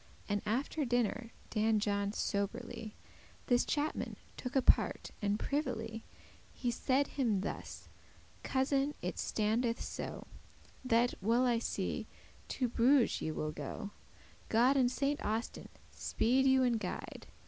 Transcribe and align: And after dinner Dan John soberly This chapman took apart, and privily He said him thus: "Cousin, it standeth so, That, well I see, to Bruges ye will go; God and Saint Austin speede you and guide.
And 0.27 0.41
after 0.47 0.83
dinner 0.83 1.31
Dan 1.51 1.77
John 1.79 2.11
soberly 2.11 2.95
This 3.45 3.63
chapman 3.63 4.15
took 4.35 4.55
apart, 4.55 5.11
and 5.21 5.37
privily 5.37 6.05
He 6.51 6.71
said 6.71 7.05
him 7.05 7.41
thus: 7.41 7.87
"Cousin, 8.41 8.95
it 9.03 9.19
standeth 9.19 9.79
so, 9.79 10.25
That, 10.83 11.13
well 11.21 11.45
I 11.45 11.59
see, 11.59 12.07
to 12.47 12.67
Bruges 12.67 13.21
ye 13.21 13.29
will 13.29 13.51
go; 13.51 13.91
God 14.49 14.75
and 14.75 14.91
Saint 14.91 15.23
Austin 15.23 15.69
speede 15.91 16.47
you 16.47 16.63
and 16.63 16.79
guide. 16.79 17.27